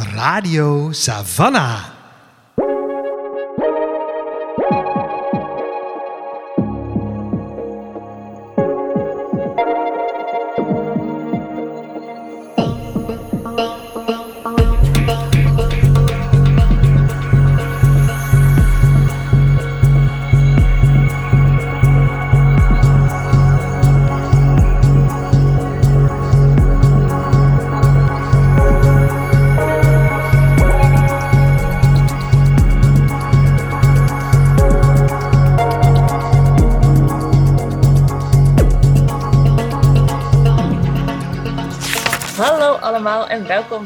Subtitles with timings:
[0.00, 1.99] Radio Savannah.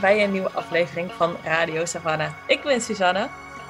[0.01, 2.33] Welkom bij een nieuwe aflevering van Radio Savannah.
[2.47, 3.29] Ik ben Suzanne.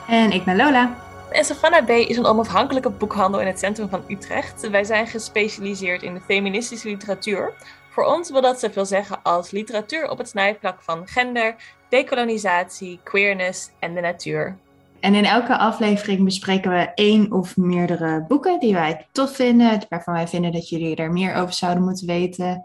[0.09, 0.97] En ik ben Lola.
[1.31, 4.71] En Savannah B is een onafhankelijke boekhandel in het centrum van Utrecht.
[4.71, 7.53] Wij zijn gespecialiseerd in de feministische literatuur.
[7.91, 11.55] Voor ons wil dat zoveel zeggen als literatuur op het snijvlak van gender,
[11.89, 14.57] decolonisatie, queerness en de natuur.
[15.01, 20.15] En in elke aflevering bespreken we één of meerdere boeken die wij tof vinden, waarvan
[20.15, 22.65] wij vinden dat jullie er meer over zouden moeten weten.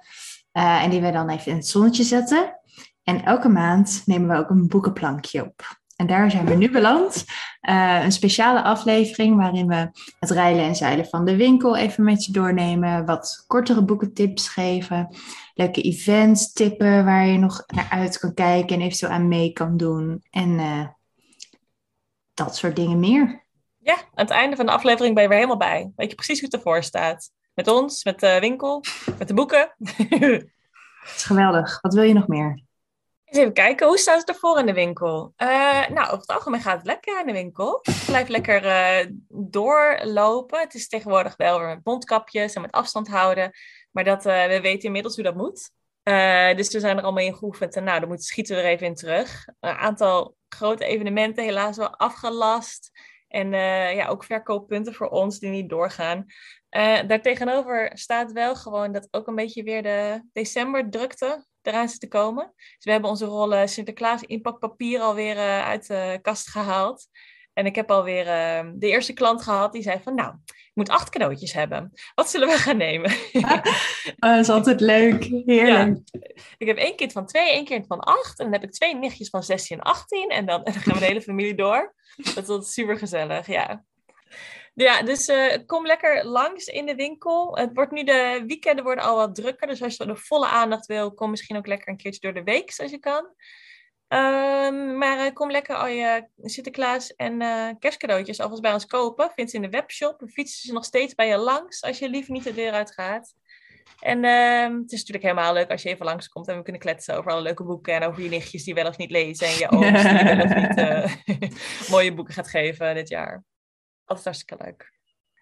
[0.54, 2.59] Uh, en die wij dan even in het zonnetje zetten.
[3.04, 5.78] En elke maand nemen we ook een boekenplankje op.
[6.00, 7.26] En daar zijn we nu beland.
[7.70, 12.26] Uh, een speciale aflevering waarin we het rijlen en zeilen van de winkel even met
[12.26, 13.06] je doornemen.
[13.06, 15.16] Wat kortere boekentips geven.
[15.54, 19.78] Leuke events tippen waar je nog naar uit kan kijken en eventueel aan mee kan
[19.78, 20.24] doen.
[20.30, 20.88] En uh,
[22.34, 23.46] dat soort dingen meer.
[23.80, 25.92] Ja, aan het einde van de aflevering ben je weer helemaal bij.
[25.96, 27.32] Weet je precies hoe het ervoor staat.
[27.54, 28.84] Met ons, met de winkel,
[29.18, 29.76] met de boeken.
[31.00, 31.82] Het is geweldig.
[31.82, 32.68] Wat wil je nog meer?
[33.30, 35.34] Even kijken, hoe staat het ervoor in de winkel?
[35.38, 37.82] Uh, nou, over het algemeen gaat het lekker in de winkel.
[38.06, 40.60] Blijf lekker uh, doorlopen.
[40.60, 43.52] Het is tegenwoordig wel weer met mondkapjes en met afstand houden.
[43.92, 45.72] Maar dat, uh, we weten inmiddels hoe dat moet.
[46.58, 47.76] dus we zijn er allemaal in geoefend.
[47.76, 49.46] En nou, dan moet, schieten we er even in terug.
[49.60, 52.92] Een aantal grote evenementen helaas wel afgelast.
[53.28, 53.52] En
[53.96, 56.26] ja, ook verkooppunten voor ons die niet doorgaan.
[57.08, 62.54] Daartegenover staat wel gewoon dat ook een beetje weer de decemberdrukte eraan zit te komen.
[62.56, 67.08] Dus we hebben onze rollen Sinterklaas inpakpapier alweer uh, uit de kast gehaald.
[67.54, 70.90] En ik heb alweer uh, de eerste klant gehad die zei van nou, ik moet
[70.90, 71.92] acht cadeautjes hebben.
[72.16, 73.12] Wat zullen we gaan nemen?
[73.34, 73.64] oh,
[74.20, 75.24] dat is altijd leuk.
[75.24, 76.00] Heerlijk.
[76.12, 76.20] Ja.
[76.58, 78.40] Ik heb één kind van twee, één kind van acht.
[78.40, 80.30] En dan heb ik twee nichtjes van 16 en 18.
[80.30, 81.96] En dan, en dan gaan we de hele familie door.
[82.36, 83.84] Dat is super gezellig, ja.
[84.74, 87.58] Ja, dus uh, kom lekker langs in de winkel.
[87.58, 89.68] Het wordt nu de weekenden worden al wat drukker.
[89.68, 92.52] Dus als je de volle aandacht wil, kom misschien ook lekker een keertje door de
[92.52, 93.26] week als je kan.
[94.14, 99.32] Um, maar uh, kom lekker al je Sinterklaas en uh, kerstcadeautjes alvast bij ons kopen.
[99.36, 100.20] Vind ze in de webshop.
[100.20, 102.94] We fietsen ze nog steeds bij je langs als je liever niet de deur uit
[102.94, 103.34] gaat.
[104.00, 107.18] En uh, het is natuurlijk helemaal leuk als je even langskomt en we kunnen kletsen
[107.18, 109.72] over alle leuke boeken en over je nichtjes die wel of niet lezen en je
[109.72, 113.44] ooms die wel of niet mooie boeken gaat geven dit jaar
[114.10, 114.92] altijd hartstikke leuk.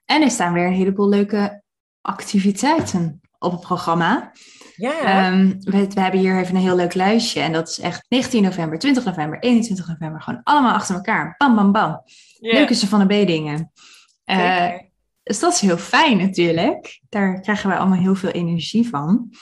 [0.06, 1.64] En er staan weer een heleboel leuke
[2.02, 4.32] activiteiten op het programma.
[4.76, 5.32] Ja.
[5.32, 7.42] Um, we, we, hebben hier even een heel leuk lijstje.
[7.42, 10.22] En dat is echt 19 november, 20 november, 21 november.
[10.22, 11.36] Gewoon allemaal achter elkaar.
[11.38, 12.02] Bam, bam, bam.
[12.40, 12.54] Yeah.
[12.54, 13.72] Leuke ze van de B-dingen.
[14.26, 14.74] Uh,
[15.24, 17.02] dus dat is heel fijn natuurlijk.
[17.10, 19.34] Daar krijgen we allemaal heel veel energie van.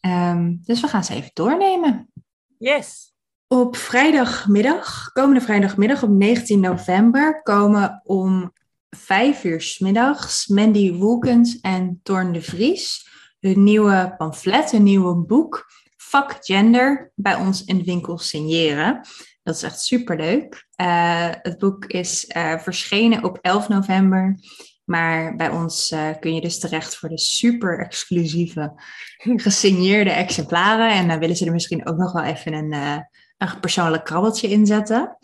[0.00, 2.12] Um, dus we gaan ze even doornemen.
[2.58, 3.09] Yes.
[3.52, 8.52] Op vrijdagmiddag, komende vrijdagmiddag op 19 november, komen om
[8.90, 13.08] vijf uur s middags Mandy Woelkens en Torn de Vries
[13.40, 15.66] hun nieuwe pamflet, hun nieuwe boek,
[15.96, 19.00] Fuck Gender, bij ons in de winkel signeren.
[19.42, 20.66] Dat is echt superleuk.
[20.80, 24.38] Uh, het boek is uh, verschenen op 11 november.
[24.84, 28.72] Maar bij ons uh, kun je dus terecht voor de super exclusieve
[29.46, 30.90] gesigneerde exemplaren.
[30.90, 33.08] En dan willen ze er misschien ook nog wel even een
[33.40, 35.16] een persoonlijk krabbeltje inzetten.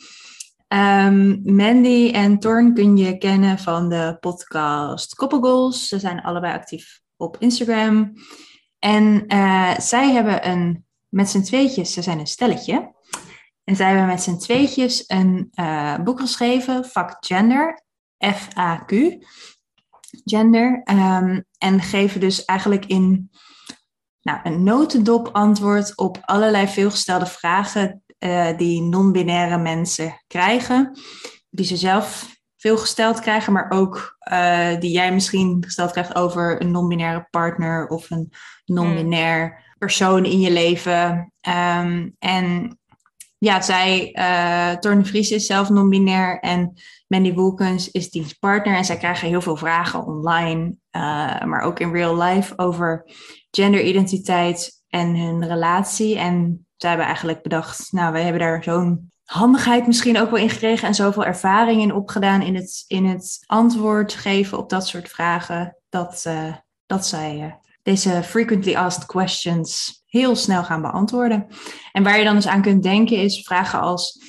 [0.68, 5.88] Um, Mandy en Torn kun je kennen van de podcast Koppelgoals.
[5.88, 8.12] Ze zijn allebei actief op Instagram.
[8.78, 12.94] En uh, zij hebben een, met z'n tweetjes, ze zijn een stelletje.
[13.64, 17.82] En zij hebben met z'n tweetjes een uh, boek geschreven, Fuck Gender,
[18.18, 18.92] F-A-Q,
[20.24, 20.82] Gender.
[20.90, 23.30] Um, en geven dus eigenlijk in
[24.22, 30.98] nou, een notendop antwoord op allerlei veelgestelde vragen uh, die non-binaire mensen krijgen.
[31.50, 36.60] Die ze zelf veel gesteld krijgen, maar ook uh, die jij misschien gesteld krijgt over
[36.60, 38.32] een non-binaire partner of een
[38.64, 41.32] non-binair persoon in je leven.
[41.78, 42.78] Um, en
[43.38, 46.72] ja, zij, uh, Torne Vries is zelf non-binair en
[47.06, 48.76] Mandy Wolkens is diens partner.
[48.76, 50.76] En zij krijgen heel veel vragen online,
[51.44, 53.10] maar ook in real life over
[53.50, 56.18] genderidentiteit en hun relatie.
[56.18, 60.50] En zij hebben eigenlijk bedacht, nou, wij hebben daar zo'n handigheid misschien ook wel in
[60.50, 65.08] gekregen en zoveel ervaring in opgedaan in het, in het antwoord geven op dat soort
[65.08, 66.54] vragen, dat, uh,
[66.86, 67.52] dat zij uh,
[67.82, 71.46] deze frequently asked questions heel snel gaan beantwoorden.
[71.92, 74.22] En waar je dan dus aan kunt denken is vragen als,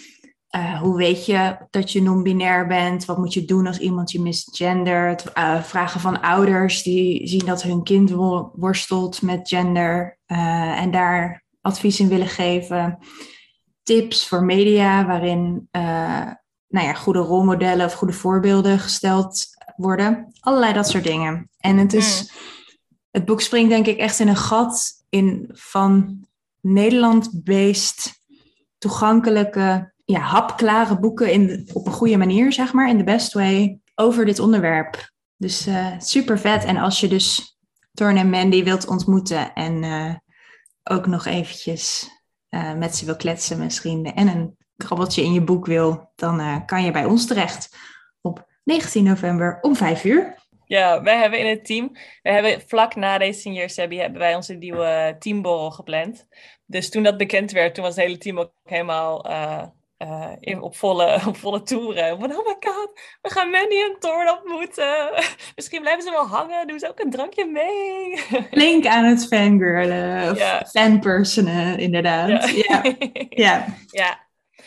[0.56, 3.06] uh, hoe weet je dat je non-binair bent?
[3.06, 5.24] Wat moet je doen als iemand je misgendert?
[5.62, 8.12] vragen van ouders die zien dat hun kind
[8.54, 12.98] worstelt met gender en daar advies in willen geven
[13.84, 16.32] tips voor media waarin uh,
[16.68, 19.46] nou ja, goede rolmodellen of goede voorbeelden gesteld
[19.76, 20.34] worden.
[20.40, 21.50] Allerlei dat soort dingen.
[21.58, 22.40] En het is, mm.
[23.12, 26.26] het boek springt denk ik echt in een gat in van
[26.62, 28.22] Nederland-based
[28.78, 33.80] toegankelijke, ja, hapklare boeken in, op een goede manier, zeg maar, in the best way,
[33.96, 35.12] over dit onderwerp.
[35.38, 36.64] Dus uh, super vet.
[36.64, 37.58] En als je dus
[37.94, 40.14] Torn en Mandy wilt ontmoeten en uh,
[40.90, 42.10] ook nog eventjes
[42.50, 46.58] uh, met ze wil kletsen misschien en een krabbeltje in je boek wil, dan uh,
[46.66, 47.78] kan je bij ons terecht
[48.22, 50.36] op 19 november om 5 uur.
[50.66, 51.92] Ja, wij hebben in het team,
[52.22, 56.28] we hebben vlak na deze senior Sebby hebben wij onze nieuwe teamborrel gepland.
[56.66, 59.64] Dus toen dat bekend werd, toen was het hele team ook helemaal uh,
[59.98, 62.20] uh, in, op, volle, op volle toeren.
[62.20, 62.92] Van, oh my god,
[63.22, 65.10] we gaan Mandy en Thorn ontmoeten.
[65.56, 68.18] Misschien blijven ze wel hangen, doen ze ook een drankje mee.
[68.52, 70.66] Flink aan het fangirlen, of ja.
[70.66, 72.50] fanpersonen, inderdaad.
[72.50, 72.84] Ja.
[73.30, 73.66] ja.
[73.88, 74.26] ja.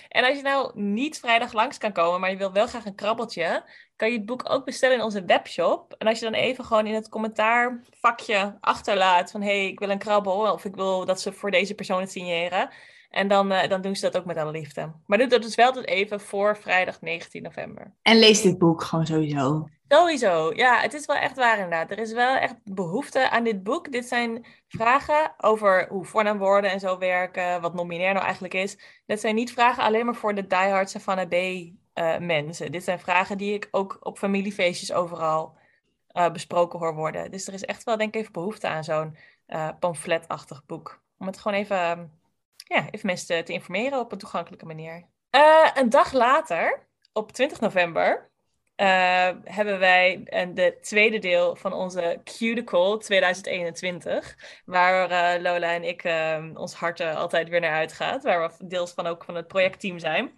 [0.09, 2.95] En als je nou niet vrijdag langs kan komen, maar je wil wel graag een
[2.95, 3.65] krabbeltje,
[3.97, 5.95] kan je het boek ook bestellen in onze webshop.
[5.99, 9.91] En als je dan even gewoon in het commentaarvakje achterlaat van hé, hey, ik wil
[9.91, 12.71] een krabbel of ik wil dat ze voor deze persoon het signeren,
[13.11, 14.93] en dan, uh, dan doen ze dat ook met alle liefde.
[15.07, 17.95] Maar doe dat dus wel tot even voor vrijdag 19 november.
[18.03, 19.69] En lees dit boek gewoon sowieso.
[19.89, 20.81] Sowieso, ja.
[20.81, 21.91] Het is wel echt waar inderdaad.
[21.91, 23.93] Er is wel echt behoefte aan dit boek.
[23.93, 28.79] Dit zijn vragen over hoe voornaamwoorden en zo werken, wat nominair nou eigenlijk is.
[29.07, 32.73] Dit zijn niet vragen alleen maar voor de diehard Savannah B uh, mensen.
[32.73, 35.57] Dit zijn vragen die ik ook op familiefeestjes overal
[36.13, 37.31] uh, besproken hoor worden.
[37.31, 39.17] Dus er is echt wel denk ik even behoefte aan zo'n
[39.79, 41.03] pamfletachtig boek.
[41.19, 42.20] Om het gewoon even
[42.75, 45.07] ja, even mensen te informeren op een toegankelijke manier.
[45.31, 48.31] Uh, een dag later, op 20 november,
[48.77, 54.37] uh, hebben wij een, de tweede deel van onze Cuticle 2021.
[54.65, 56.05] Waar Lola en ik
[56.57, 58.23] ons hart altijd weer naar uitgaat.
[58.23, 60.33] Waar we deels van ook van het projectteam zijn.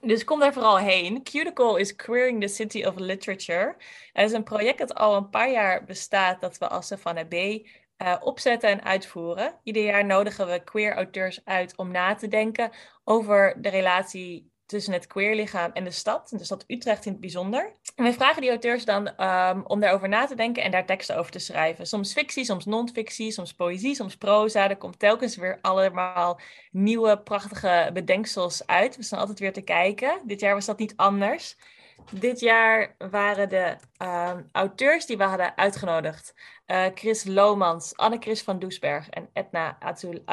[0.00, 1.22] Dus kom daar vooral heen.
[1.22, 3.76] Cuticle is Queering the City of Literature.
[4.12, 7.34] Het is een project dat al een paar jaar bestaat dat we als Savannah B
[7.98, 9.58] uh, opzetten en uitvoeren.
[9.62, 12.70] Ieder jaar nodigen we queer auteurs uit om na te denken
[13.04, 17.76] over de relatie tussen het queerlichaam en de stad, de stad Utrecht in het bijzonder.
[17.94, 21.16] En wij vragen die auteurs dan um, om daarover na te denken en daar teksten
[21.16, 21.86] over te schrijven.
[21.86, 24.68] Soms fictie, soms non-fictie, soms poëzie, soms proza.
[24.68, 28.96] Er komt telkens weer allemaal nieuwe prachtige bedenksels uit.
[28.96, 30.20] We staan altijd weer te kijken.
[30.24, 31.56] Dit jaar was dat niet anders.
[32.10, 36.34] Dit jaar waren de uh, auteurs die we hadden uitgenodigd
[36.66, 40.24] uh, Chris Lomans, Anne-Chris van Doesberg en Edna Azul.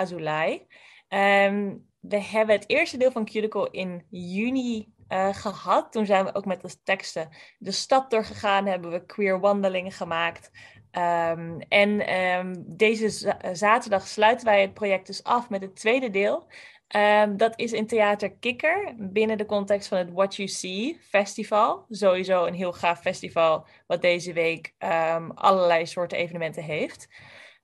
[1.09, 5.91] Um, we hebben het eerste deel van Cuticle in juni uh, gehad.
[5.91, 10.51] Toen zijn we ook met de teksten de stad doorgegaan, hebben we queer wandelingen gemaakt.
[10.91, 16.47] Um, en deze zaterdag sluiten wij het project dus af met het tweede deel.
[16.95, 21.86] Um, dat is in Theater Kikker binnen de context van het What You See Festival.
[21.89, 27.07] Sowieso een heel gaaf festival wat deze week um, allerlei soorten evenementen heeft.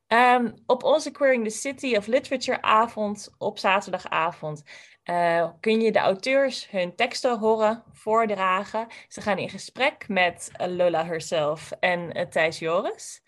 [0.07, 4.63] Um, op onze Queering the City of Literature avond op zaterdagavond
[5.09, 8.87] uh, kun je de auteurs hun teksten horen voordragen.
[9.07, 13.23] Ze gaan in gesprek met Lola herself en uh, Thijs Joris.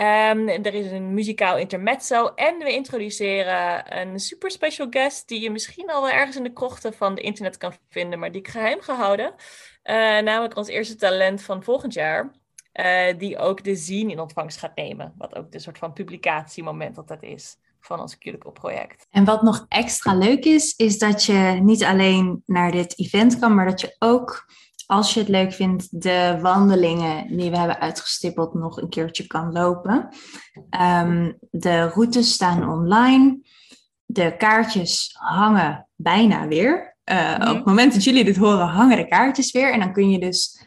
[0.00, 5.50] Um, er is een muzikaal intermezzo en we introduceren een super special guest die je
[5.50, 8.48] misschien al wel ergens in de krochten van de internet kan vinden, maar die ik
[8.48, 9.34] geheim gehouden.
[9.84, 12.30] Uh, namelijk ons eerste talent van volgend jaar,
[12.72, 15.14] uh, die ook de zine in ontvangst gaat nemen.
[15.16, 19.06] Wat ook de soort van publicatiemoment dat dat is van ons Cuticle project.
[19.10, 23.54] En wat nog extra leuk is, is dat je niet alleen naar dit event kan,
[23.54, 24.46] maar dat je ook
[24.88, 29.52] als je het leuk vindt, de wandelingen die we hebben uitgestippeld nog een keertje kan
[29.52, 30.08] lopen.
[30.80, 33.40] Um, de routes staan online.
[34.04, 36.96] De kaartjes hangen bijna weer.
[37.04, 39.72] Uh, Op het moment dat jullie dit horen, hangen de kaartjes weer.
[39.72, 40.66] En dan kun je dus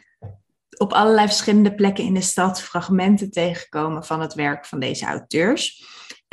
[0.78, 5.84] op allerlei verschillende plekken in de stad fragmenten tegenkomen van het werk van deze auteurs.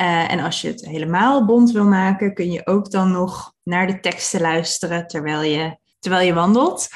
[0.02, 3.88] Uh, en als je het helemaal bond wil maken, kun je ook dan nog naar
[3.88, 6.88] de teksten luisteren terwijl je, terwijl je wandelt.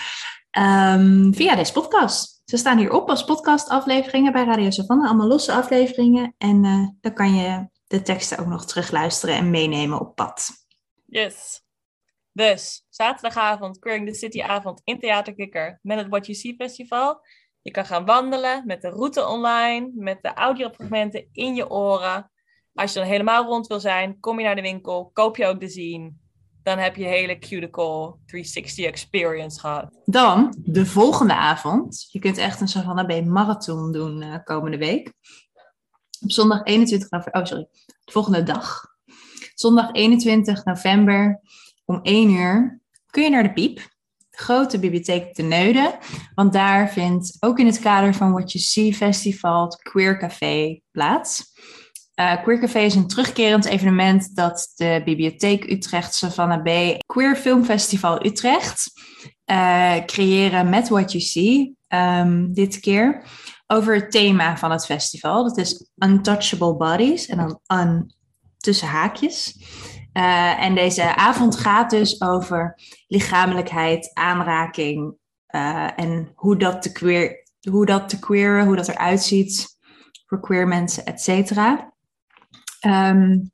[0.60, 2.42] Um, via deze podcast.
[2.46, 6.36] Ze staan hier op als podcastafleveringen bij Radio Savannah, allemaal losse afleveringen.
[6.38, 10.50] En uh, dan kan je de teksten ook nog terugluisteren en meenemen op pad.
[11.06, 11.64] Yes.
[12.32, 17.26] Dus, zaterdagavond, Queering the City avond in Theaterkikker met het What You See Festival.
[17.62, 22.32] Je kan gaan wandelen met de route online, met de audiofragmenten in je oren.
[22.74, 25.60] Als je dan helemaal rond wil zijn, kom je naar de winkel, koop je ook
[25.60, 26.22] de zien.
[26.64, 30.02] Dan heb je hele Cuticle 360 experience gehad.
[30.06, 32.08] Dan, de volgende avond.
[32.12, 35.14] Je kunt echt een Savannah Bay marathon doen uh, komende week.
[36.22, 38.82] Op zondag 21 november, oh sorry, de volgende dag.
[39.56, 41.42] Zondag 21 november
[41.86, 43.76] om 1 uur kun je naar de Piep,
[44.30, 45.98] de grote bibliotheek te Neuden.
[46.36, 50.82] Want daar vindt ook in het kader van What You See Festival het Queer Café
[50.92, 51.52] plaats.
[52.20, 57.64] Uh, Queer Café is een terugkerend evenement dat de Bibliotheek Utrecht Savannah B Queer Film
[57.64, 58.92] Festival Utrecht
[59.46, 63.24] uh, creëren met What You See um, dit keer
[63.68, 65.44] over het thema van het festival.
[65.44, 68.14] Dat is Untouchable Bodies en dan
[68.58, 69.58] tussen haakjes.
[70.14, 75.16] Uh, en deze avond gaat dus over lichamelijkheid, aanraking
[75.96, 79.78] en hoe dat te queer, hoe dat te queeren, hoe dat eruit ziet
[80.26, 81.93] voor queer mensen, et cetera.
[82.86, 83.52] Um,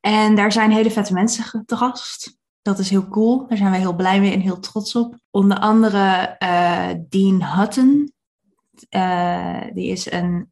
[0.00, 2.38] en daar zijn hele vette mensen gast.
[2.62, 3.46] Dat is heel cool.
[3.46, 5.18] Daar zijn wij heel blij mee en heel trots op.
[5.30, 8.12] Onder andere uh, Dean Hutton.
[9.74, 10.48] die is een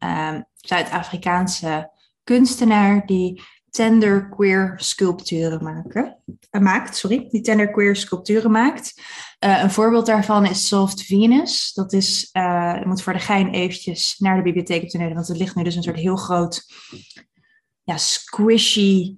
[0.54, 1.90] Zuid-Afrikaanse
[2.24, 6.96] kunstenaar die tender queer sculpturen maken, uh, maakt.
[6.96, 9.02] Sorry, die tender queer sculpturen maakt.
[9.38, 11.72] Een voorbeeld daarvan is Soft Venus.
[11.72, 15.36] Dat is, je moet voor de gein eventjes naar de bibliotheek te nemen, want er
[15.36, 16.66] ligt nu dus een soort heel groot,
[17.86, 19.16] ja, squishy,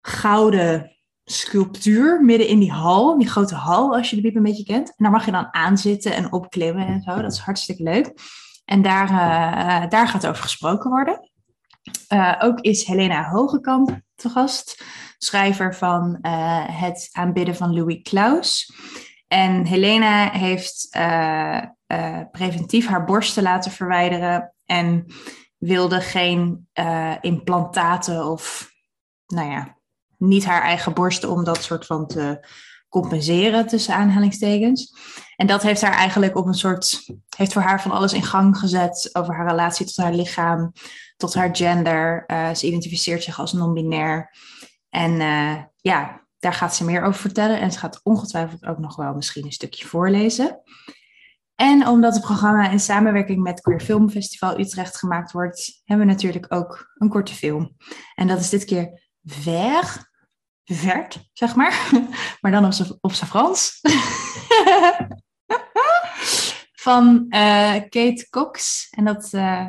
[0.00, 0.90] gouden
[1.24, 4.88] sculptuur midden in die hal, die grote hal, als je de bib een beetje kent.
[4.88, 7.22] En daar mag je dan aanzitten en opklimmen en zo.
[7.22, 8.12] Dat is hartstikke leuk.
[8.64, 9.08] En daar,
[9.88, 11.30] daar gaat over gesproken worden.
[12.12, 14.84] Uh, ook is Helena Hogekamp te gast,
[15.18, 18.72] schrijver van uh, Het aanbidden van Louis Klaus.
[19.28, 20.88] En Helena heeft
[22.30, 25.06] preventief haar borsten laten verwijderen en
[25.66, 26.68] wilde geen
[27.20, 28.72] implantaten of,
[29.26, 29.78] nou ja,
[30.18, 32.46] niet haar eigen borsten om dat soort van te
[32.88, 34.96] compenseren tussen aanhalingstekens.
[35.36, 37.04] En dat heeft haar eigenlijk op een soort,
[37.36, 40.72] heeft voor haar van alles in gang gezet over haar relatie tot haar lichaam,
[41.16, 42.24] tot haar gender.
[42.26, 44.30] Uh, ze identificeert zich als non-binair.
[44.88, 47.60] En uh, ja, daar gaat ze meer over vertellen.
[47.60, 50.62] En ze gaat ongetwijfeld ook nog wel misschien een stukje voorlezen.
[51.54, 56.12] En omdat het programma in samenwerking met Queer Film Festival Utrecht gemaakt wordt, hebben we
[56.12, 57.76] natuurlijk ook een korte film.
[58.14, 60.10] En dat is dit keer Ver,
[60.64, 61.90] Vert, zeg maar.
[62.40, 62.64] Maar dan
[63.00, 63.80] op zijn Frans.
[66.72, 68.86] Van uh, Kate Cox.
[68.90, 69.66] En dat uh,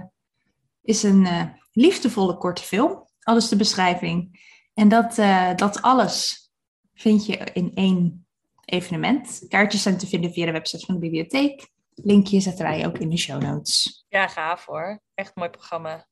[0.82, 3.08] is een uh, liefdevolle korte film.
[3.20, 4.44] Alles de beschrijving.
[4.74, 5.16] En dat,
[5.56, 6.50] dat alles
[6.94, 8.28] vind je in één
[8.66, 9.46] evenement.
[9.48, 11.74] Kaartjes zijn te vinden via de website van de bibliotheek.
[11.96, 14.06] Linkje zetten wij ook in de show notes.
[14.10, 15.00] Ja, gaaf hoor.
[15.14, 16.08] Echt mooi programma.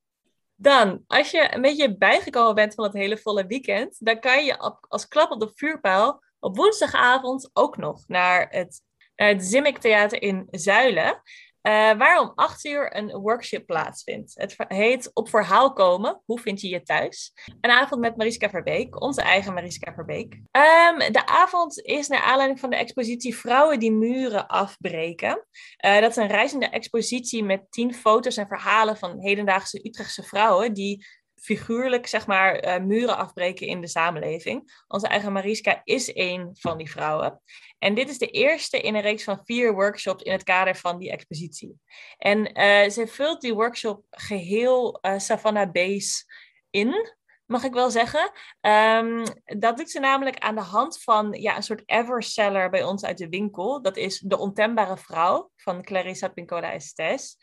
[0.56, 4.58] Dan, als je een beetje bijgekomen bent van het hele volle weekend, dan kan je
[4.88, 8.82] als klap op de vuurpijl op woensdagavond ook nog naar het,
[9.16, 11.22] naar het Zimmick Theater in Zuilen.
[11.67, 14.34] Uh, waar om acht uur een workshop plaatsvindt.
[14.36, 16.22] Het heet Op verhaal komen.
[16.25, 17.34] Hoe vind je je thuis?
[17.62, 20.34] Een avond met Mariska Verbeek, onze eigen Mariska Verbeek.
[20.34, 25.46] Um, de avond is naar aanleiding van de expositie Vrouwen die muren afbreken.
[25.86, 30.74] Uh, dat is een reizende expositie met tien foto's en verhalen van hedendaagse Utrechtse vrouwen
[30.74, 31.05] die
[31.44, 34.84] figuurlijk zeg maar uh, muren afbreken in de samenleving.
[34.88, 37.42] Onze eigen Mariska is een van die vrouwen.
[37.80, 41.00] En dit is de eerste in een reeks van vier workshops in het kader van
[41.00, 41.80] die expositie.
[42.18, 46.24] En uh, ze vult die workshop geheel uh, Savannah Base
[46.70, 48.32] in, mag ik wel zeggen.
[48.62, 53.04] Um, dat doet ze namelijk aan de hand van ja, een soort everseller bij ons
[53.04, 53.82] uit de winkel.
[53.82, 57.38] Dat is De Ontembare Vrouw van Clarissa Pincola Estes.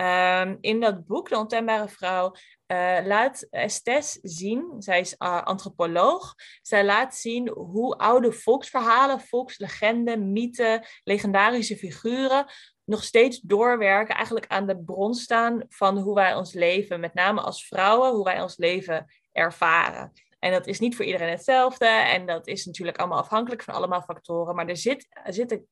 [0.00, 2.34] Um, in dat boek, De Ontembare Vrouw,
[2.66, 10.32] uh, laat Estes zien, zij is uh, antropoloog, zij laat zien hoe oude volksverhalen, volkslegenden,
[10.32, 12.46] mythen, legendarische figuren
[12.84, 17.40] nog steeds doorwerken, eigenlijk aan de bron staan van hoe wij ons leven, met name
[17.40, 20.12] als vrouwen, hoe wij ons leven ervaren.
[20.38, 24.02] En dat is niet voor iedereen hetzelfde en dat is natuurlijk allemaal afhankelijk van allemaal
[24.02, 25.66] factoren, maar er zit, zit een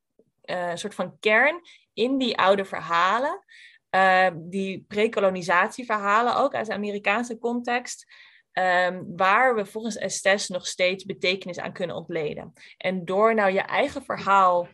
[0.44, 1.60] uh, soort van kern
[1.92, 3.44] in die oude verhalen.
[3.90, 8.06] Uh, die precolonisatieverhalen ook uit de Amerikaanse context.
[8.52, 12.52] Um, waar we volgens Estes nog steeds betekenis aan kunnen ontleden.
[12.76, 14.68] En door nou je eigen verhaal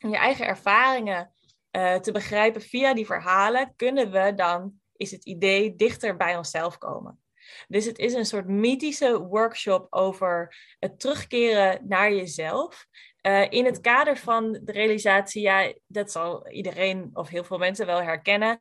[0.00, 1.32] en je eigen ervaringen
[1.76, 6.78] uh, te begrijpen via die verhalen, kunnen we dan, is het idee, dichter bij onszelf
[6.78, 7.20] komen.
[7.68, 12.86] Dus het is een soort mythische workshop over het terugkeren naar jezelf.
[13.26, 17.86] Uh, in het kader van de realisatie, ja, dat zal iedereen of heel veel mensen
[17.86, 18.60] wel herkennen.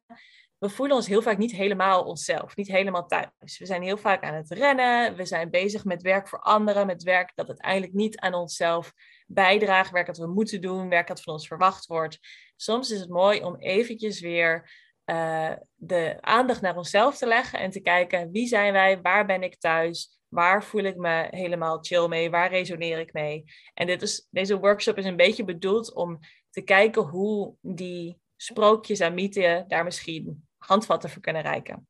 [0.58, 3.58] We voelen ons heel vaak niet helemaal onszelf, niet helemaal thuis.
[3.58, 7.04] We zijn heel vaak aan het rennen, we zijn bezig met werk voor anderen, met
[7.04, 8.94] werk dat uiteindelijk niet aan onszelf
[9.27, 12.20] bijdraagt, werk dat we moeten doen, werk dat van ons verwacht wordt.
[12.56, 14.70] Soms is het mooi om eventjes weer
[15.05, 19.43] uh, de aandacht naar onszelf te leggen en te kijken wie zijn wij, waar ben
[19.43, 23.43] ik thuis, waar voel ik me helemaal chill mee, waar resoneer ik mee.
[23.74, 26.19] En dit is, deze workshop is een beetje bedoeld om
[26.50, 31.88] te kijken hoe die sprookjes en mythen daar misschien handvatten voor kunnen reiken.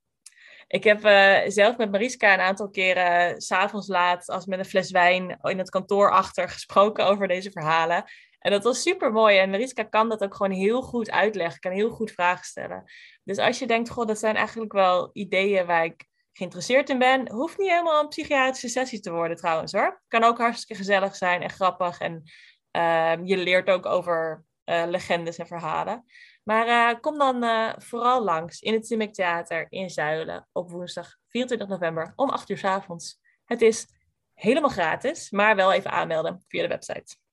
[0.68, 4.66] Ik heb uh, zelf met Mariska een aantal keren s s'avonds laat, als met een
[4.66, 8.04] fles wijn in het kantoor achter, gesproken over deze verhalen.
[8.46, 9.38] En dat was super mooi.
[9.38, 12.84] En Mariska kan dat ook gewoon heel goed uitleggen, kan heel goed vragen stellen.
[13.24, 17.32] Dus als je denkt, goh, dat zijn eigenlijk wel ideeën waar ik geïnteresseerd in ben,
[17.32, 20.02] hoeft niet helemaal een psychiatrische sessie te worden trouwens hoor.
[20.08, 22.00] Kan ook hartstikke gezellig zijn en grappig.
[22.00, 22.24] En
[22.72, 26.06] uh, je leert ook over uh, legendes en verhalen.
[26.44, 31.16] Maar uh, kom dan uh, vooral langs in het Simic Theater in Zuilen op woensdag
[31.28, 33.20] 24 november om 8 uur s avonds.
[33.46, 33.88] Het is
[34.34, 37.25] helemaal gratis, maar wel even aanmelden via de website.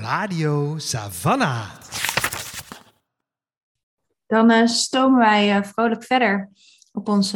[0.00, 1.70] Radio Savannah.
[4.26, 6.50] Dan uh, stomen wij vrolijk verder
[6.92, 7.34] op ons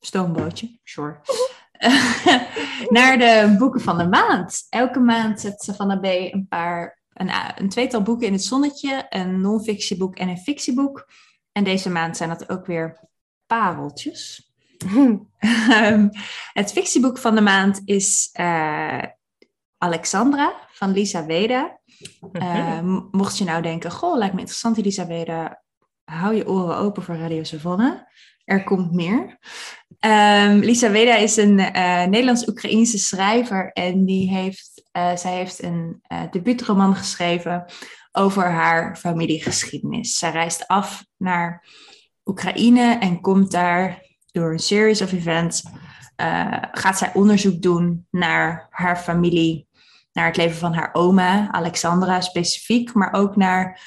[0.00, 1.20] stoombootje, sure.
[2.96, 4.66] naar de boeken van de maand.
[4.68, 9.40] Elke maand zet Savannah B een paar een, een tweetal boeken in het zonnetje, een
[9.40, 11.08] non-fictieboek en een fictieboek.
[11.52, 13.08] En deze maand zijn dat ook weer
[13.46, 14.50] pareltjes.
[15.38, 16.08] Ehm,
[16.52, 19.02] het fictieboek van de maand is uh,
[19.82, 21.80] Alexandra van Lisa Weda.
[22.32, 25.62] Uh, mocht je nou denken, goh, lijkt me interessant die Lisa Weda,
[26.04, 28.00] hou je oren open voor Radio Savannah.
[28.44, 29.38] Er komt meer.
[30.00, 36.02] Um, Lisa Weda is een uh, Nederlands-Oekraïense schrijver en die heeft, uh, zij heeft een
[36.12, 37.64] uh, debuutroman geschreven
[38.12, 40.18] over haar familiegeschiedenis.
[40.18, 41.64] Zij reist af naar
[42.24, 45.62] Oekraïne en komt daar door een series of events,
[46.72, 49.66] gaat zij onderzoek doen naar haar familie,
[50.12, 53.80] naar het leven van haar oma, Alexandra specifiek, maar ook naar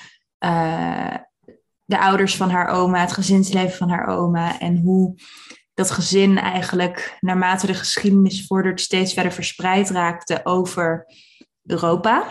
[1.85, 5.15] de ouders van haar oma, het gezinsleven van haar oma en hoe
[5.73, 11.05] dat gezin eigenlijk naarmate de geschiedenis vordert steeds verder verspreid raakte over
[11.65, 12.27] Europa.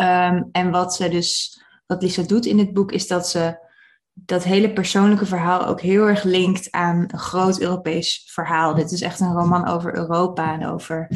[0.00, 3.70] Um, en wat ze dus, wat Lisa doet in het boek, is dat ze
[4.12, 8.74] dat hele persoonlijke verhaal ook heel erg linkt aan een groot Europees verhaal.
[8.74, 11.08] Dit is echt een roman over Europa en over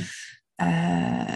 [0.62, 1.32] uh,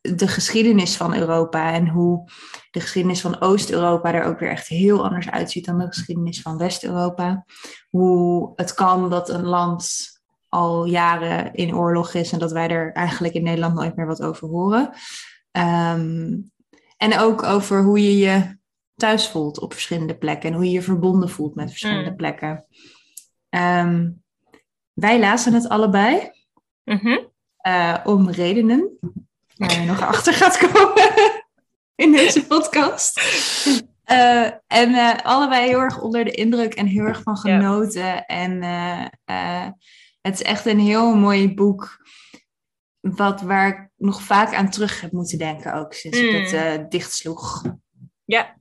[0.00, 2.30] de geschiedenis van Europa en hoe
[2.70, 6.58] de geschiedenis van Oost-Europa er ook weer echt heel anders uitziet dan de geschiedenis van
[6.58, 7.44] West-Europa.
[7.88, 10.14] Hoe het kan dat een land
[10.48, 14.22] al jaren in oorlog is en dat wij er eigenlijk in Nederland nooit meer wat
[14.22, 14.90] over horen.
[15.52, 16.50] Um,
[16.96, 18.58] en ook over hoe je je
[18.94, 22.16] thuis voelt op verschillende plekken en hoe je je verbonden voelt met verschillende mm.
[22.16, 22.66] plekken.
[23.48, 24.22] Um,
[24.92, 26.30] wij lazen het allebei.
[26.84, 27.34] Mm -hmm.
[27.66, 28.98] Uh, om redenen
[29.56, 31.12] waar je nog achter gaat komen
[32.04, 33.20] in deze podcast.
[34.10, 38.04] Uh, en uh, allebei heel erg onder de indruk en heel erg van genoten.
[38.04, 38.26] Ja.
[38.26, 38.62] En
[39.26, 39.68] uh,
[40.20, 42.06] het is echt een heel mooi boek.
[43.00, 46.28] Wat, waar ik nog vaak aan terug heb moeten denken ook sinds mm.
[46.28, 47.62] ik het dichtsloeg.
[48.24, 48.56] Ja,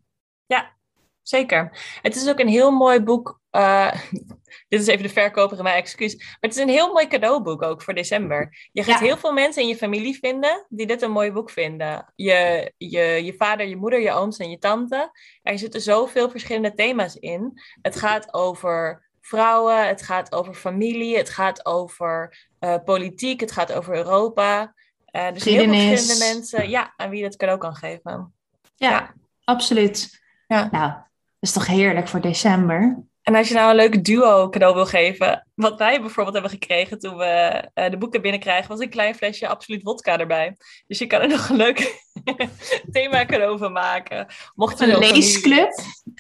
[0.46, 0.78] ja,
[1.22, 1.78] zeker.
[2.02, 3.42] Het is ook een heel mooi boek
[4.70, 6.16] dit is even de verkoper mijn excuus.
[6.16, 8.70] Maar het is een heel mooi cadeauboek ook voor december.
[8.72, 12.12] Je gaat heel veel mensen in je familie vinden die dit een mooi boek vinden.
[12.16, 15.12] Je, je, je vader, je moeder, je ooms en je tante.
[15.42, 17.62] Er zitten zoveel verschillende thema's in.
[17.82, 23.74] Het gaat over vrouwen, het gaat over familie, het gaat over uh, politiek, het gaat
[23.74, 24.74] over Europa.
[25.12, 28.34] Uh, dus heel veel verschillende mensen ja, aan wie je het cadeau kan geven.
[28.76, 29.14] Ja, ja.
[29.44, 30.24] absoluut.
[30.48, 30.70] Ja.
[30.72, 31.04] Nou, dat
[31.40, 33.04] is toch heerlijk voor december?
[33.26, 37.00] En als je nou een leuke duo cadeau wil geven, wat wij bijvoorbeeld hebben gekregen
[37.00, 40.58] toen we uh, de boeken binnenkrijgen, was een klein flesje absoluut vodka erbij.
[40.88, 42.04] Dus je kan er nog een leuk
[42.92, 44.28] thema cadeau van maken.
[44.56, 45.70] Mocht je een leesclub,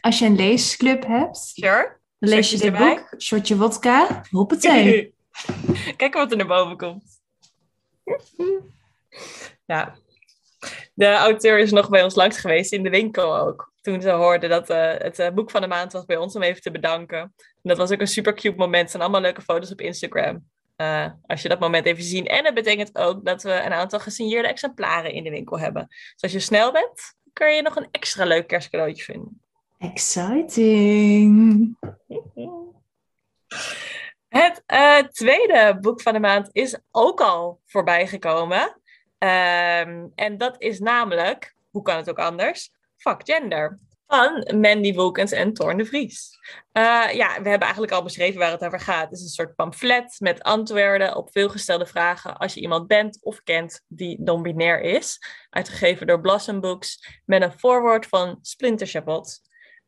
[0.01, 1.97] als je een leesclub hebt, sure.
[2.19, 2.95] dan lees je dit erbij.
[2.95, 5.13] boek, shotje vodka, hoppatee.
[5.97, 7.21] Kijken wat er naar boven komt.
[9.65, 9.95] ja.
[10.93, 14.49] De auteur is nog bij ons langs geweest in de winkel ook toen ze hoorden
[14.49, 17.19] dat uh, het uh, boek van de maand was bij ons om even te bedanken.
[17.19, 18.81] En dat was ook een super cute moment.
[18.81, 20.49] Het zijn allemaal leuke foto's op Instagram.
[20.77, 22.27] Uh, als je dat moment even ziet.
[22.27, 25.87] En het betekent ook dat we een aantal gesigneerde exemplaren in de winkel hebben.
[25.87, 29.41] Dus als je snel bent, kun je nog een extra leuk kerstcadeautje vinden.
[29.77, 31.77] Exciting!
[34.65, 38.81] Het tweede boek van de maand is ook al voorbij gekomen.
[39.17, 42.71] Um, en dat is namelijk, hoe kan het ook anders?
[42.97, 43.79] Fuck Gender.
[44.07, 46.39] Van Mandy Wilkins en Thorn de Vries.
[46.73, 49.09] Uh, ja, we hebben eigenlijk al beschreven waar het over gaat.
[49.09, 53.43] Het is een soort pamflet met antwoorden op veelgestelde vragen als je iemand bent of
[53.43, 55.19] kent die non-binair is.
[55.49, 59.41] Uitgegeven door Blossom Books met een voorwoord van Splinter Chabot.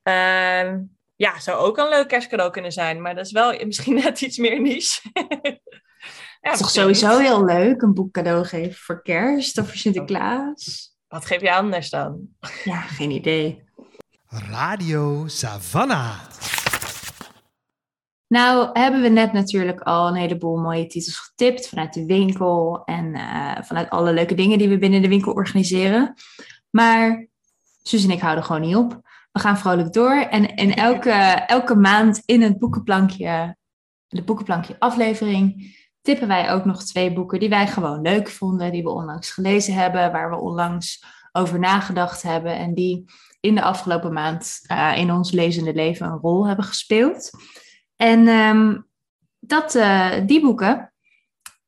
[0.03, 0.73] Uh,
[1.15, 4.37] ja, zou ook een leuk kerstcadeau kunnen zijn, maar dat is wel misschien net iets
[4.37, 5.01] meer niche.
[6.41, 10.96] ja, is toch sowieso heel leuk, een boek cadeau geven voor kerst of voor Sinterklaas?
[11.07, 12.27] Wat geef je anders dan?
[12.63, 13.63] Ja, geen idee.
[14.27, 16.19] Radio Savannah.
[18.27, 23.05] Nou, hebben we net natuurlijk al een heleboel mooie titels getipt vanuit de winkel en
[23.05, 26.13] uh, vanuit alle leuke dingen die we binnen de winkel organiseren.
[26.69, 27.27] Maar
[27.81, 29.01] Suus en ik houden gewoon niet op.
[29.31, 31.11] We gaan vrolijk door en in elke,
[31.47, 33.57] elke maand in het boekenplankje,
[34.07, 35.75] de boekenplankje aflevering,
[36.07, 39.73] tippen wij ook nog twee boeken die wij gewoon leuk vonden, die we onlangs gelezen
[39.73, 43.05] hebben, waar we onlangs over nagedacht hebben en die
[43.39, 47.29] in de afgelopen maand uh, in ons lezende leven een rol hebben gespeeld.
[47.95, 48.87] En um,
[49.39, 50.93] dat, uh, die boeken,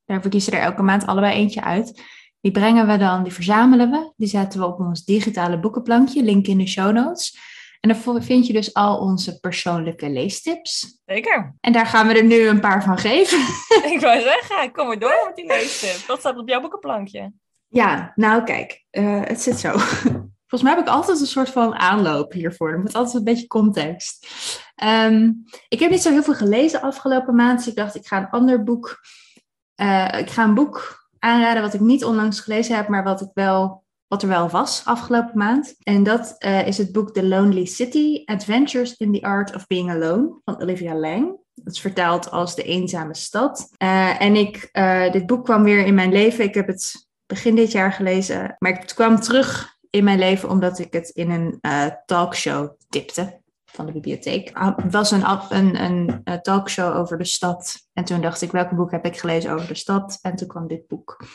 [0.06, 2.04] daarvoor kiezen er elke maand allebei eentje uit.
[2.42, 4.14] Die brengen we dan, die verzamelen we.
[4.16, 7.38] Die zetten we op ons digitale boekenplankje, link in de show notes.
[7.80, 11.00] En daar vind je dus al onze persoonlijke leestips.
[11.06, 11.56] Zeker.
[11.60, 13.40] En daar gaan we er nu een paar van geven.
[13.94, 16.08] Ik wou zeggen, kom maar door met die leestip.
[16.08, 17.34] Wat staat op jouw boekenplankje?
[17.68, 19.78] Ja, nou kijk, uh, het zit zo.
[20.48, 22.72] Volgens mij heb ik altijd een soort van aanloop hiervoor.
[22.72, 24.28] Er moet altijd een beetje context.
[24.84, 27.58] Um, ik heb niet zo heel veel gelezen afgelopen maand.
[27.58, 29.00] Dus ik dacht, ik ga een ander boek.
[29.82, 33.30] Uh, ik ga een boek aanraden wat ik niet onlangs gelezen heb, maar wat, ik
[33.34, 35.76] wel, wat er wel was afgelopen maand.
[35.84, 39.90] En dat uh, is het boek The Lonely City: Adventures in the Art of Being
[39.90, 41.38] Alone van Olivia Lang.
[41.54, 43.70] Dat is vertaald als De Eenzame Stad.
[43.78, 44.70] Uh, en ik,
[45.12, 46.44] dit boek kwam weer in mijn leven.
[46.44, 50.80] Ik heb het begin dit jaar gelezen, maar ik kwam terug in mijn leven omdat
[50.80, 51.60] ik het in een
[52.06, 54.50] talkshow tipte van de bibliotheek.
[54.54, 57.76] Ah, het was een, een, een, talkshow over de stad.
[57.94, 60.20] En toen dacht ik, welk boek heb ik gelezen over de stad?
[60.22, 61.26] En toen kwam dit boek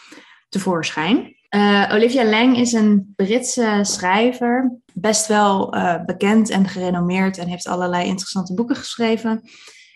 [0.48, 1.36] tevoorschijn.
[1.54, 7.66] Uh, Olivia Lang is een Britse schrijver, best wel uh, bekend en gerenommeerd en heeft
[7.66, 9.40] allerlei interessante boeken geschreven.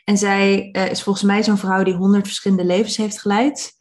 [0.04, 3.76] En zij uh, is volgens mij zo'n vrouw die honderd verschillende levens heeft geleid.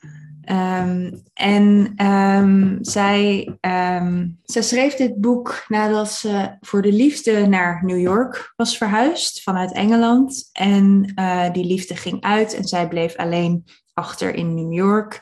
[0.51, 7.85] Um, en um, zij, um, zij schreef dit boek nadat ze voor de liefde naar
[7.85, 10.49] New York was verhuisd vanuit Engeland.
[10.51, 11.13] En
[11.51, 13.63] die liefde ging uit en zij bleef alleen
[13.93, 15.21] achter in New York.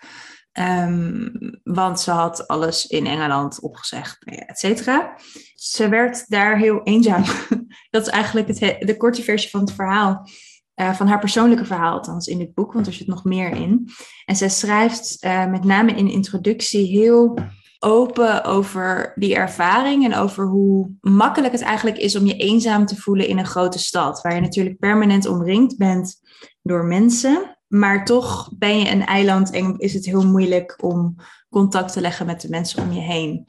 [1.64, 5.16] Want ze had alles in Engeland opgezegd, et cetera.
[5.56, 7.24] Ze werd daar heel eenzaam.
[7.90, 10.28] Dat is eigenlijk het, de korte versie van het verhaal.
[10.76, 13.90] Uh, van haar persoonlijke verhaal, althans in dit boek, want er zit nog meer in.
[14.26, 17.38] En zij schrijft uh, met name in de introductie heel
[17.80, 22.96] open over die ervaring en over hoe makkelijk het eigenlijk is om je eenzaam te
[22.96, 26.22] voelen in een grote stad, waar je natuurlijk permanent omringd bent
[26.62, 31.16] door mensen, maar toch ben je een eiland en is het heel moeilijk om
[31.50, 33.48] contact te leggen met de mensen om je heen.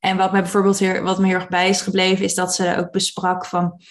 [0.00, 2.76] En wat me bijvoorbeeld heel, wat me heel erg bij is gebleven, is dat ze
[2.76, 3.82] ook besprak van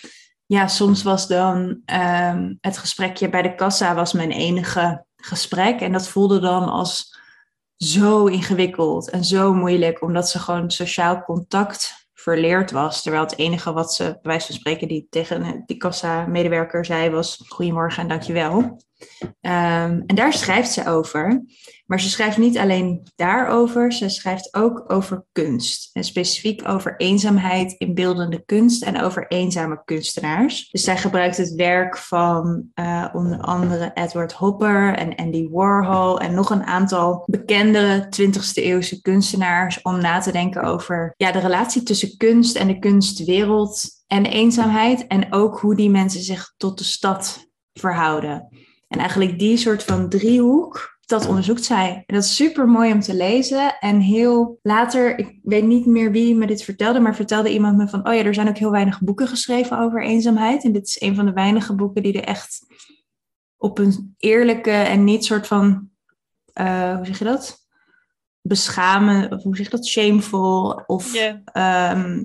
[0.45, 5.79] ja, soms was dan um, het gesprekje bij de kassa was mijn enige gesprek.
[5.79, 7.19] En dat voelde dan als
[7.77, 13.01] zo ingewikkeld en zo moeilijk, omdat ze gewoon sociaal contact verleerd was.
[13.01, 17.43] Terwijl het enige wat ze, bij wijze van spreken, die tegen die kassa-medewerker zei was:
[17.47, 18.55] Goedemorgen en dankjewel.
[18.59, 21.43] Um, en daar schrijft ze over.
[21.87, 25.89] Maar ze schrijft niet alleen daarover, ze schrijft ook over kunst.
[25.93, 30.69] En specifiek over eenzaamheid in beeldende kunst en over eenzame kunstenaars.
[30.69, 36.33] Dus zij gebruikt het werk van uh, onder andere Edward Hopper en Andy Warhol en
[36.33, 41.83] nog een aantal bekende 20e eeuwse kunstenaars om na te denken over ja, de relatie
[41.83, 45.07] tussen kunst en de kunstwereld en eenzaamheid.
[45.07, 48.47] En ook hoe die mensen zich tot de stad verhouden.
[48.87, 52.03] En eigenlijk die soort van driehoek, dat onderzoekt zij.
[52.05, 53.79] En dat is super mooi om te lezen.
[53.79, 57.87] En heel later, ik weet niet meer wie me dit vertelde, maar vertelde iemand me
[57.87, 60.63] van: Oh ja, er zijn ook heel weinig boeken geschreven over eenzaamheid.
[60.63, 62.65] En dit is een van de weinige boeken die er echt
[63.57, 65.89] op een eerlijke en niet soort van,
[66.61, 67.65] uh, hoe zeg je dat?
[68.41, 69.87] Beschamen, of hoe zeg je dat?
[69.87, 71.91] Shameful of yeah.
[71.97, 72.21] um,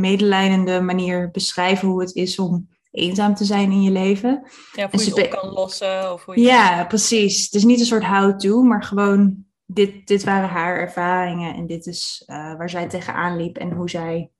[0.00, 4.42] medelijdende manier beschrijven hoe het is om eenzaam te zijn in je leven.
[4.72, 6.12] Ja, of hoe je het op kan lossen.
[6.12, 7.44] Of hoe je ja, precies.
[7.44, 11.86] Het is niet een soort how-to, maar gewoon dit, dit waren haar ervaringen en dit
[11.86, 14.30] is uh, waar zij tegenaan liep en hoe zij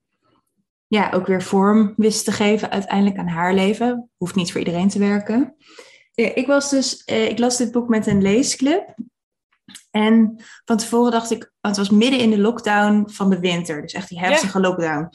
[0.86, 4.10] ja, ook weer vorm wist te geven uiteindelijk aan haar leven.
[4.16, 5.56] Hoeft niet voor iedereen te werken.
[6.14, 8.94] Ik was dus, eh, ik las dit boek met een leesclub.
[9.90, 13.92] En van tevoren dacht ik, het was midden in de lockdown van de winter, dus
[13.92, 15.08] echt die heftige lockdown.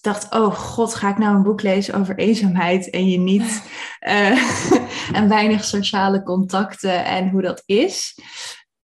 [0.00, 3.62] Ik dacht, oh god, ga ik nou een boek lezen over eenzaamheid en je niet
[3.98, 4.62] eh,
[5.18, 8.18] en weinig sociale contacten en hoe dat is.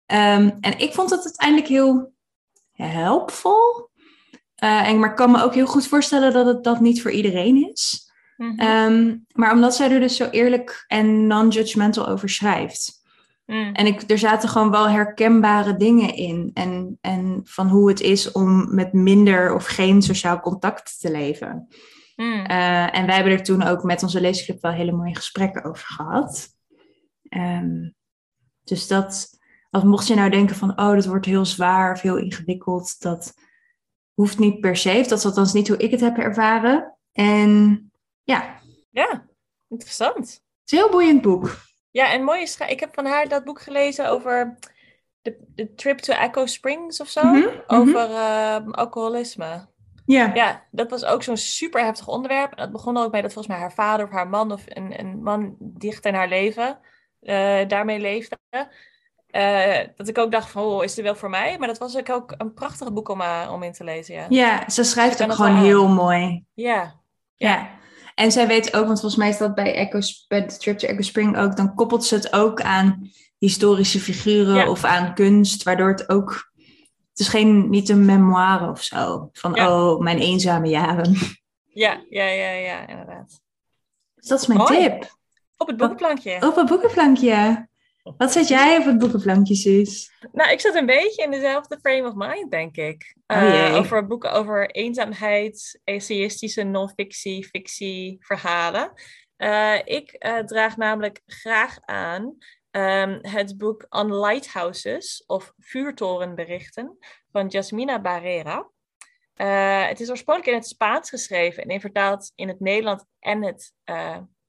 [0.07, 2.13] Ehm, en ik vond het uiteindelijk heel
[2.73, 3.91] helpvol.
[4.65, 7.11] Uh, en, maar ik kan me ook heel goed voorstellen dat het dat niet voor
[7.11, 8.11] iedereen is.
[8.37, 8.61] Mhm.
[8.61, 13.02] Ehm, maar omdat zij er dus zo eerlijk en non-judgmental over schrijft.
[13.53, 13.73] Mm.
[13.73, 16.51] En ik, er zaten gewoon wel herkenbare dingen in.
[16.55, 21.69] En, en van hoe het is om met minder of geen sociaal contact te leven.
[22.17, 22.45] Mm.
[22.45, 25.87] Eh, en wij hebben er toen ook met onze leesclub wel hele mooie gesprekken over
[25.87, 26.49] gehad.
[27.29, 27.91] Ehm,
[28.65, 29.39] dus dat,
[29.71, 33.35] als mocht je nou denken van, oh, dat wordt heel zwaar of heel ingewikkeld, dat
[34.15, 35.05] hoeft niet per se.
[35.09, 36.99] Dat is althans niet hoe ik het heb ervaren.
[37.13, 38.61] En ja,
[38.91, 39.27] Ja,
[39.69, 40.17] interessant.
[40.17, 40.27] het
[40.65, 41.71] is een heel boeiend boek.
[41.93, 44.59] Ja, en mooi is, ik heb van haar dat boek gelezen over
[45.23, 47.25] de, de trip to Echo Springs of zo.
[47.25, 49.71] Mhm, Over eh, alcoholisme.
[50.07, 52.51] Ja, Ja, dat was ook zo'n super heftig onderwerp.
[52.51, 54.99] En dat begon ook mee dat volgens mij haar vader of haar man of een,
[55.01, 56.79] een man dicht in haar leven
[57.21, 58.39] eh, daarmee leefde.
[59.27, 61.59] Eh, dat ik ook dacht van, oh, is dit wel voor mij?
[61.59, 64.27] Maar dat was ook, ook een prachtig boek om, eh, om in te lezen, ja.
[64.29, 66.45] ja ze schrijft ook gewoon heel mooi.
[66.55, 67.01] Ja,
[67.37, 67.81] Ja.
[68.15, 69.99] En zij weet ook, want volgens mij is dat bij, Echo,
[70.29, 74.55] bij de Trip to Echo Spring ook, dan koppelt ze het ook aan historische figuren
[74.55, 74.69] Ja.
[74.69, 76.53] of aan kunst, waardoor het ook,
[77.11, 79.91] het is geen, niet een memoire of zo, van Ja.
[79.91, 81.15] oh, mijn eenzame jaren.
[81.69, 83.41] ja, ja, ja, ja, inderdaad.
[84.15, 84.79] Dus dat is mijn Mooi.
[84.79, 85.17] tip.
[85.57, 86.47] Op het boekenplankje.
[86.47, 87.69] Op een boekenplankje.
[88.03, 90.13] Wat zet jij op het boekenplankje, Suus?
[90.33, 93.17] Nou, ik zat een beetje in dezelfde frame of mind, denk ik.
[93.27, 98.93] Oh Eh, over boeken over eenzaamheid, essayistische non-fictie, fictie, verhalen.
[99.37, 102.37] Eh, ik eh, draag namelijk graag aan
[102.71, 106.99] ehm, het boek On Lighthouses of Vuurtorenberichten
[107.33, 108.71] van Jasmina Barrera.
[109.89, 113.73] Het is oorspronkelijk in het Spaans geschreven en vertaald in het Nederlands en het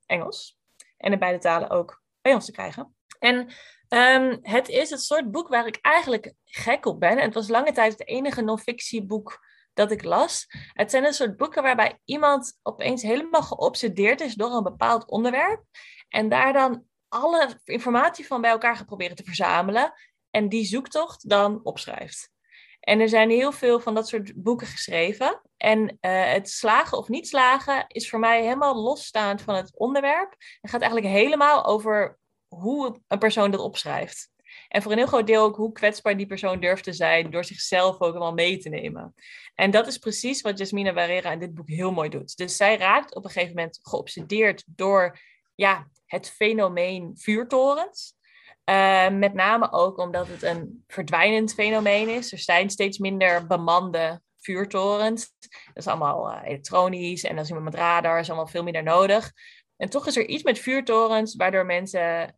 [0.05, 0.57] Engels.
[0.97, 2.95] En in beide talen ook bij ons te krijgen.
[3.23, 3.53] En
[3.93, 7.17] Ehm, het is het soort boek waar ik eigenlijk gek op ben.
[7.17, 10.45] En het was lange tijd het enige non-fictieboek dat ik las.
[10.73, 15.63] Het zijn een soort boeken waarbij iemand opeens helemaal geobsedeerd is door een bepaald onderwerp.
[16.09, 19.93] En daar dan alle informatie van bij elkaar gaat proberen te verzamelen.
[20.29, 22.31] En die zoektocht dan opschrijft.
[22.79, 25.41] En er zijn heel veel van dat soort boeken geschreven.
[25.57, 30.35] En eh, het slagen of niet slagen is voor mij helemaal losstaand van het onderwerp.
[30.61, 32.21] Het gaat eigenlijk helemaal over
[32.59, 34.31] hoe een persoon dat opschrijft.
[34.67, 37.45] En voor een heel groot deel ook hoe kwetsbaar die persoon durft te zijn door
[37.45, 39.13] zichzelf ook helemaal mee te nemen.
[39.55, 42.37] En dat is precies wat Jasmina Barrera in dit boek heel mooi doet.
[42.37, 45.19] Dus zij raakt op een gegeven moment geobsedeerd door
[45.55, 48.15] ja, het fenomeen vuurtorens.
[48.69, 52.31] Uh, met name ook omdat het een verdwijnend fenomeen is.
[52.31, 55.33] Er zijn steeds minder bemande vuurtorens.
[55.39, 58.83] Dat is allemaal uh, elektronisch en dat is iemand met radar, is allemaal veel minder
[58.83, 59.31] nodig.
[59.77, 62.37] En toch is er iets met vuurtorens waardoor mensen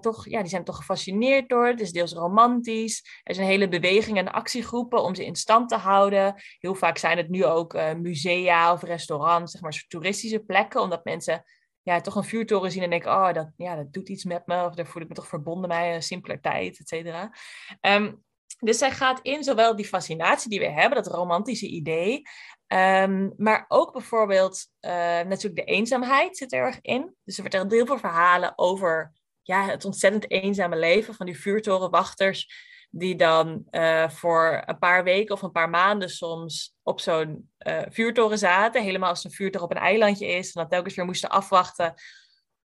[0.00, 1.66] toch, ja, die zijn toch gefascineerd door.
[1.66, 3.20] Het is deels romantisch.
[3.22, 6.34] Er zijn hele bewegingen en actiegroepen om ze in stand te houden.
[6.58, 11.04] Heel vaak zijn het nu ook uh, musea of restaurants, zeg maar, toeristische plekken, omdat
[11.04, 11.44] mensen
[11.82, 14.64] ja, toch een vuurtoren zien en denken, oh, dat, ja, dat doet iets met me,
[14.64, 17.32] of daar voel ik me toch verbonden bij, een simpeler tijd, et cetera.
[17.80, 18.24] Um,
[18.58, 22.22] dus zij gaat in zowel die fascinatie die we hebben, dat romantische idee,
[22.66, 27.14] um, maar ook bijvoorbeeld uh, natuurlijk de eenzaamheid zit er erg in.
[27.24, 29.12] Dus ze vertelt heel veel verhalen over
[29.46, 32.48] ja, het ontzettend eenzame leven van die vuurtorenwachters,
[32.90, 37.82] die dan uh, voor een paar weken of een paar maanden soms op zo'n uh,
[37.88, 38.82] vuurtoren zaten.
[38.82, 40.52] Helemaal als een vuurtoren op een eilandje is.
[40.52, 41.94] En dat telkens weer moesten afwachten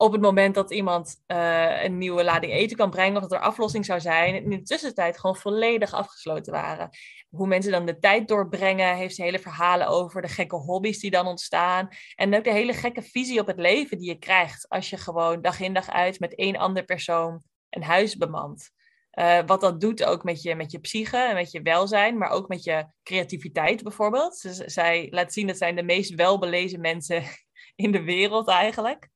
[0.00, 3.16] op het moment dat iemand uh, een nieuwe lading eten kan brengen.
[3.16, 4.34] Of dat er aflossing zou zijn.
[4.34, 6.88] In de tussentijd gewoon volledig afgesloten waren.
[7.30, 8.96] Hoe mensen dan de tijd doorbrengen.
[8.96, 11.88] Heeft ze hele verhalen over de gekke hobby's die dan ontstaan.
[12.14, 14.68] En ook de hele gekke visie op het leven die je krijgt.
[14.68, 18.70] Als je gewoon dag in dag uit met één ander persoon een huis bemant.
[19.14, 22.30] Uh, wat dat doet ook met je, met je psyche en met je welzijn, maar
[22.30, 24.42] ook met je creativiteit bijvoorbeeld.
[24.42, 27.22] Dus zij laat zien dat zijn de meest welbelezen mensen
[27.84, 29.08] in de wereld eigenlijk.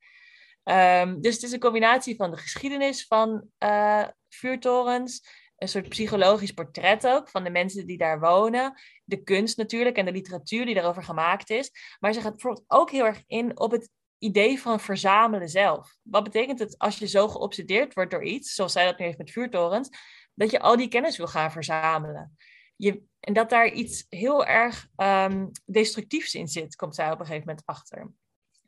[0.64, 6.52] Um, dus het is een combinatie van de geschiedenis van uh, vuurtorens, een soort psychologisch
[6.52, 10.74] portret ook van de mensen die daar wonen, de kunst natuurlijk en de literatuur die
[10.74, 11.70] daarover gemaakt is.
[12.00, 15.96] Maar ze gaat bijvoorbeeld ook heel erg in op het idee van verzamelen zelf.
[16.02, 19.18] Wat betekent het als je zo geobsedeerd wordt door iets, zoals zij dat nu heeft
[19.18, 19.88] met vuurtorens,
[20.34, 22.36] dat je al die kennis wil gaan verzamelen?
[22.76, 27.26] Je, en dat daar iets heel erg um, destructiefs in zit, komt zij op een
[27.26, 28.12] gegeven moment achter.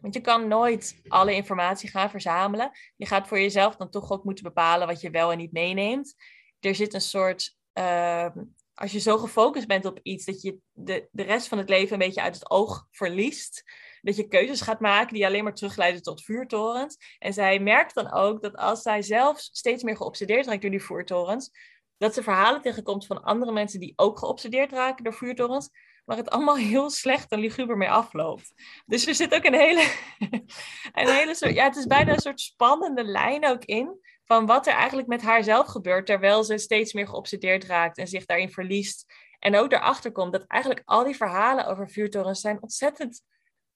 [0.00, 2.70] Want je kan nooit alle informatie gaan verzamelen.
[2.96, 6.14] Je gaat voor jezelf dan toch ook moeten bepalen wat je wel en niet meeneemt.
[6.60, 7.56] Er zit een soort.
[7.72, 8.38] ehm,
[8.76, 11.92] als je zo gefocust bent op iets, dat je de, de rest van het leven
[11.92, 13.64] een beetje uit het oog verliest.
[14.00, 16.96] Dat je keuzes gaat maken die alleen maar terugleiden tot vuurtorens.
[17.18, 20.82] En zij merkt dan ook dat als zij zelf steeds meer geobsedeerd raakt door die
[20.82, 21.50] vuurtorens,
[21.96, 25.70] dat ze verhalen tegenkomt van andere mensen die ook geobsedeerd raken door vuurtorens,
[26.06, 28.52] maar het allemaal heel slecht en luguber mee afloopt.
[28.86, 29.92] Dus er zit ook een hele,
[30.92, 34.66] een hele soort, ja, het is bijna een soort spannende lijn ook in, van wat
[34.66, 38.50] er eigenlijk met haar zelf gebeurt, terwijl ze steeds meer geobsedeerd raakt en zich daarin
[38.50, 39.04] verliest.
[39.38, 43.22] En ook erachter komt dat eigenlijk al die verhalen over vuurtorens zijn ontzettend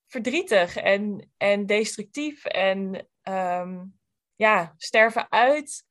[0.07, 3.85] verdrietig en, en destructief en ehm,
[4.37, 5.85] ja, sterven uit.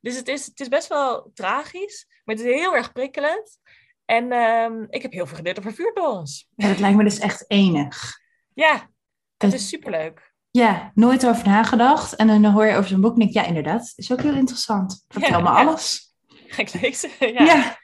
[0.00, 3.58] Dus het is, het is best wel tragisch, maar het is heel erg prikkelend.
[4.06, 6.48] En ehm, ik heb heel veel geleerd over vuurtorens.
[6.56, 8.18] Ja, dat lijkt me dus echt enig.
[8.54, 8.90] Ja,
[9.36, 10.34] Dat- is superleuk.
[10.50, 12.14] Ja, nooit over nagedacht.
[12.16, 14.34] En dan hoor je over zo'n boek en denk ik, ja, inderdaad, is ook heel
[14.34, 15.04] interessant.
[15.08, 15.54] Vertel Ja, me ja.
[15.64, 16.14] alles.
[16.46, 17.10] Ga ik lezen?
[17.34, 17.44] Ja.
[17.44, 17.78] ja.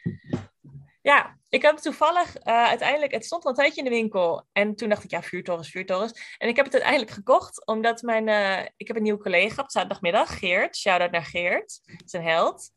[1.03, 4.47] Ja, ik heb toevallig eh, uiteindelijk, het stond al een tijdje in de winkel.
[4.53, 6.37] En toen dacht ik, ja, vuurtorens, vuurtorens.
[6.39, 9.71] En ik heb het uiteindelijk gekocht, omdat mijn, eh, ik heb een nieuwe collega op
[9.71, 10.77] zaterdagmiddag, Geert.
[10.77, 12.71] Shout-out naar Geert, zijn held.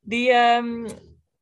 [0.00, 0.88] Die, ehm,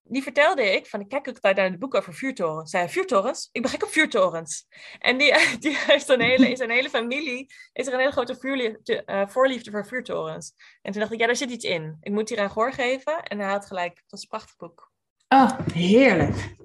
[0.08, 2.72] die vertelde ik, van ik kijk ook naar de boeken over vuurtorens.
[2.72, 3.48] Hij, vuurtorens?
[3.52, 4.66] Ik ben gek op vuurtorens.
[4.98, 8.36] En die, die heeft een hele, in zijn hele familie, is er een hele grote
[8.36, 10.54] vuurliefde, eh, voorliefde voor vuurtorens.
[10.82, 11.96] En toen dacht ik, ja, daar zit iets in.
[12.00, 13.22] Ik moet hier aan Goor geven.
[13.22, 14.92] En hij had gelijk, dat is een prachtig boek.
[15.28, 16.56] Oh, heerlijk.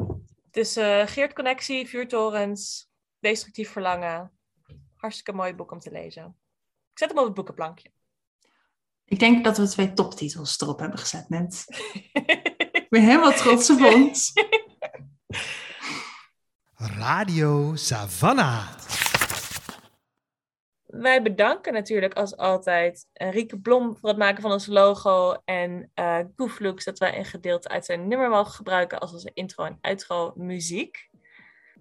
[0.51, 4.31] Dus eh, Geert Connectie, Vuurtorens, Destructief Verlangen.
[4.95, 6.37] Hartstikke mooi boek om te lezen.
[6.91, 7.91] Ik zet hem op het boekenplankje.
[9.05, 11.65] Ik denk dat we twee toptitels erop hebben gezet, Ment.
[12.91, 14.33] Ik ben helemaal trots op ons.
[16.99, 18.67] Radio Savannah.
[20.85, 25.35] Wij bedanken natuurlijk als altijd eh, Rieke Blom voor het maken van ons logo.
[25.45, 29.63] En eh Gooflux dat wij een gedeelte uit zijn nummer mogen gebruiken als onze intro
[29.63, 31.09] en outro muziek.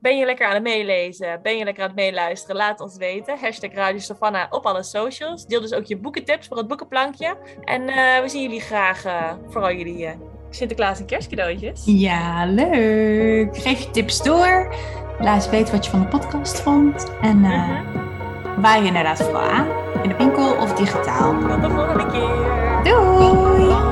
[0.01, 1.42] Ben je lekker aan het meelezen?
[1.42, 2.57] Ben je lekker aan het meeluisteren?
[2.57, 3.38] Laat ons weten.
[3.38, 5.46] Hashtag Radio Savannah op alle socials.
[5.46, 7.37] Deel dus ook je boekentips voor het boekenplankje.
[7.61, 9.03] En eh, we zien jullie graag,
[9.49, 11.82] vooral jullie Sinterklaas en kerstcadeautjes.
[11.84, 13.56] Ja, leuk.
[13.58, 14.74] Geef je tips door.
[15.18, 17.12] Laat eens weten wat je van de podcast vond.
[17.22, 18.60] En eh Mhm.
[18.60, 19.66] waai je inderdaad vooral aan.
[20.02, 21.34] In de winkel of digitaal.
[21.48, 22.92] Tot de volgende keer.
[22.92, 23.89] Doei!